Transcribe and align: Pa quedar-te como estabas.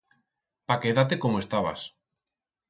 Pa 0.71 0.77
quedar-te 0.83 1.19
como 1.23 1.43
estabas. 1.43 1.79